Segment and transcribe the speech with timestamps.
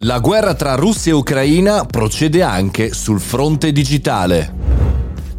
[0.00, 4.75] La guerra tra Russia e Ucraina procede anche sul fronte digitale.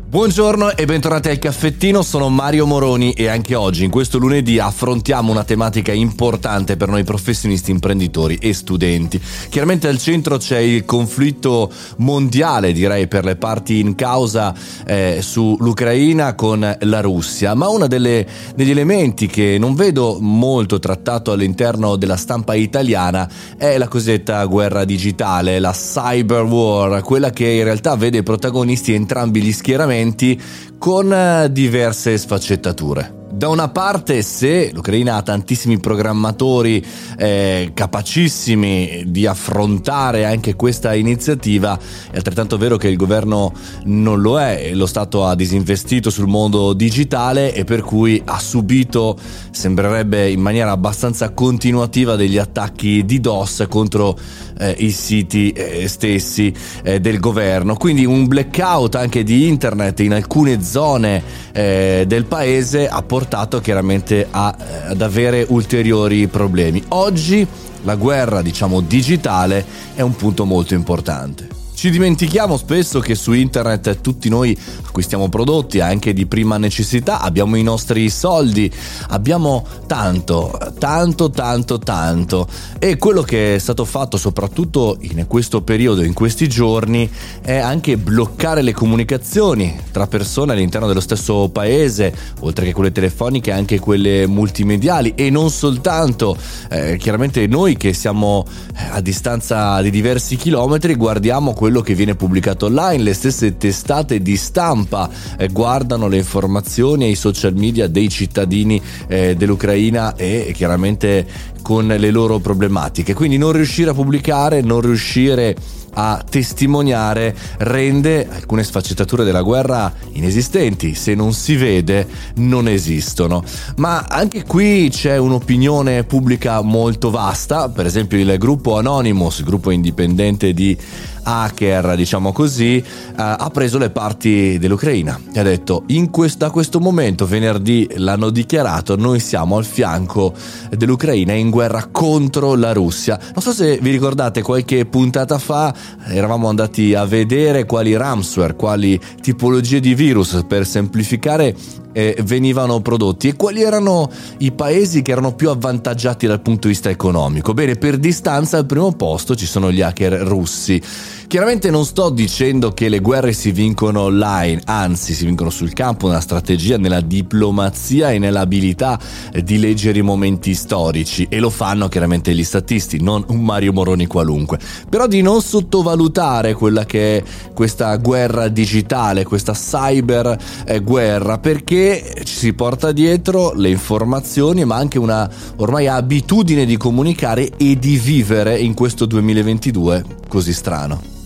[0.10, 5.33] Buongiorno e bentornati al caffettino, sono Mario Moroni e anche oggi, in questo lunedì, affrontiamo
[5.33, 9.21] una tematica importante per noi professionisti, imprenditori e studenti.
[9.50, 16.36] Chiaramente al centro c'è il conflitto mondiale, direi, per le parti in causa eh, sull'Ucraina
[16.36, 22.55] con la Russia, ma uno degli elementi che non vedo molto trattato all'interno della stampa
[22.55, 28.94] italiana è la cosiddetta guerra digitale, la cyber war, quella che in realtà vede protagonisti
[28.94, 30.39] entrambi gli schieramenti argomenti
[30.78, 33.16] con eh, diverse sfaccettature.
[33.30, 36.84] Da una parte, se l'Ucraina ha tantissimi programmatori
[37.17, 41.77] eh, capacissimi di affrontare anche questa iniziativa,
[42.09, 43.53] è altrettanto vero che il governo
[43.84, 49.17] non lo è, lo Stato ha disinvestito sul mondo digitale e per cui ha subito,
[49.52, 54.17] sembrerebbe in maniera abbastanza continuativa, degli attacchi di DOS contro
[54.58, 57.75] eh, i siti eh, stessi eh, del governo.
[57.75, 63.59] Quindi un blackout anche di internet in alcune zone eh, del paese ha portato portato
[63.61, 66.83] chiaramente a, eh, ad avere ulteriori problemi.
[66.89, 67.47] Oggi
[67.81, 69.65] la guerra, diciamo, digitale
[69.95, 71.56] è un punto molto importante.
[71.78, 77.56] Ci dimentichiamo spesso che su internet tutti noi acquistiamo prodotti anche di prima necessità, abbiamo
[77.56, 78.69] i nostri soldi,
[79.09, 82.47] abbiamo tanto, tanto, tanto, tanto.
[82.80, 87.08] E quello che è stato fatto soprattutto in questo periodo, in questi giorni,
[87.42, 93.52] è anche bloccare le comunicazioni tra persone all'interno dello stesso paese, oltre che quelle telefoniche,
[93.52, 96.36] anche quelle multimediali e non soltanto.
[96.72, 101.95] Eh, chiaramente noi che siamo eh, a distanza di diversi chilometri guardiamo quello quello che
[101.95, 107.55] viene pubblicato online, le stesse testate di stampa eh, guardano le informazioni e i social
[107.55, 111.27] media dei cittadini eh, dell'Ucraina e chiaramente
[111.67, 113.13] con le loro problematiche.
[113.13, 115.53] Quindi non riuscire a pubblicare, non riuscire
[115.95, 123.44] a testimoniare rende alcune sfaccettature della guerra inesistenti, se non si vede non esistono.
[123.77, 129.69] Ma anche qui c'è un'opinione pubblica molto vasta, per esempio il gruppo Anonymous, il gruppo
[129.69, 130.77] indipendente di
[131.23, 132.83] hacker, diciamo così, eh,
[133.16, 138.29] ha preso le parti dell'Ucraina e ha detto in questo, da questo momento, venerdì l'hanno
[138.29, 140.33] dichiarato, noi siamo al fianco
[140.69, 141.56] dell'Ucraina in guerra
[141.91, 143.19] contro la Russia.
[143.34, 145.73] Non so se vi ricordate qualche puntata fa
[146.07, 151.56] eravamo andati a vedere quali ransomware, quali tipologie di virus per semplificare
[151.94, 154.09] eh, venivano prodotti e quali erano
[154.40, 157.53] i paesi che erano più avvantaggiati dal punto di vista economico.
[157.53, 160.81] Bene, per distanza al primo posto ci sono gli hacker russi.
[161.28, 166.08] Chiaramente non sto dicendo che le guerre si vincono online, anzi si vincono sul campo,
[166.08, 168.98] nella strategia, nella diplomazia e nell'abilità
[169.44, 174.08] di leggere i momenti storici e lo fanno chiaramente gli statisti, non un Mario Moroni
[174.08, 174.58] qualunque.
[174.88, 177.24] Però di non sottovalutare quella che è
[177.54, 181.40] questa guerra digitale, questa cyber eh, guerra,
[181.77, 187.77] perché ci si porta dietro le informazioni ma anche una ormai abitudine di comunicare e
[187.77, 191.16] di vivere in questo 2022 così strano.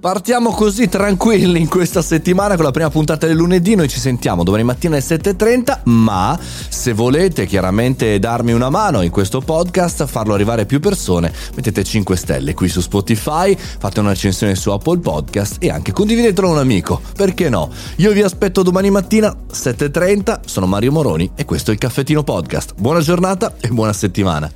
[0.00, 4.42] Partiamo così tranquilli in questa settimana con la prima puntata del lunedì, noi ci sentiamo
[4.44, 10.32] domani mattina alle 7.30, ma se volete chiaramente darmi una mano in questo podcast, farlo
[10.32, 15.00] arrivare a più persone, mettete 5 stelle qui su Spotify, fate una recensione su Apple
[15.00, 17.68] Podcast e anche condividetelo a un amico, perché no?
[17.96, 22.72] Io vi aspetto domani mattina 7.30, sono Mario Moroni e questo è il Caffettino Podcast.
[22.74, 24.50] Buona giornata e buona settimana.